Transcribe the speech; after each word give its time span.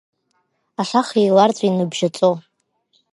Ашаха 0.81 1.17
еиларҵәи 1.21 1.69
ныбжьаҵо! 1.77 2.31